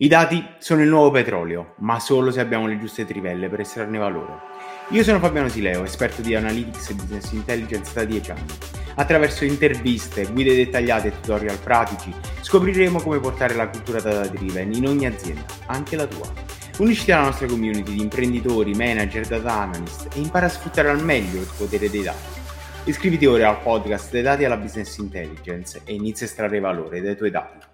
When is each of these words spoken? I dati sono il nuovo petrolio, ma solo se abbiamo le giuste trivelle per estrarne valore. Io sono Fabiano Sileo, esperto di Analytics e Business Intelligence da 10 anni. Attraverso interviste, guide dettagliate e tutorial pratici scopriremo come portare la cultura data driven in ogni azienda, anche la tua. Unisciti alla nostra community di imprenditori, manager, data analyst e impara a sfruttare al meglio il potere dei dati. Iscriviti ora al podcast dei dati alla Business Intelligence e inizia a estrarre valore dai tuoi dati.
I 0.00 0.06
dati 0.06 0.46
sono 0.58 0.82
il 0.82 0.88
nuovo 0.88 1.10
petrolio, 1.10 1.74
ma 1.78 1.98
solo 1.98 2.30
se 2.30 2.38
abbiamo 2.38 2.68
le 2.68 2.78
giuste 2.78 3.04
trivelle 3.04 3.48
per 3.48 3.58
estrarne 3.58 3.98
valore. 3.98 4.32
Io 4.90 5.02
sono 5.02 5.18
Fabiano 5.18 5.48
Sileo, 5.48 5.82
esperto 5.82 6.22
di 6.22 6.36
Analytics 6.36 6.90
e 6.90 6.94
Business 6.94 7.32
Intelligence 7.32 7.92
da 7.92 8.04
10 8.04 8.30
anni. 8.30 8.52
Attraverso 8.94 9.44
interviste, 9.44 10.30
guide 10.30 10.54
dettagliate 10.54 11.08
e 11.08 11.20
tutorial 11.20 11.58
pratici 11.58 12.14
scopriremo 12.42 13.00
come 13.00 13.18
portare 13.18 13.54
la 13.54 13.66
cultura 13.66 14.00
data 14.00 14.28
driven 14.28 14.72
in 14.72 14.86
ogni 14.86 15.06
azienda, 15.06 15.44
anche 15.66 15.96
la 15.96 16.06
tua. 16.06 16.32
Unisciti 16.78 17.10
alla 17.10 17.24
nostra 17.24 17.48
community 17.48 17.94
di 17.94 18.00
imprenditori, 18.00 18.74
manager, 18.74 19.26
data 19.26 19.52
analyst 19.52 20.14
e 20.14 20.20
impara 20.20 20.46
a 20.46 20.50
sfruttare 20.50 20.90
al 20.90 21.02
meglio 21.02 21.40
il 21.40 21.50
potere 21.56 21.90
dei 21.90 22.02
dati. 22.02 22.38
Iscriviti 22.84 23.26
ora 23.26 23.48
al 23.48 23.62
podcast 23.62 24.12
dei 24.12 24.22
dati 24.22 24.44
alla 24.44 24.58
Business 24.58 24.96
Intelligence 24.98 25.80
e 25.82 25.92
inizia 25.92 26.24
a 26.24 26.28
estrarre 26.28 26.60
valore 26.60 27.00
dai 27.00 27.16
tuoi 27.16 27.32
dati. 27.32 27.66